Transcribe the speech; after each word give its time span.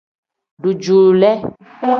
Dujuule. 0.63 1.31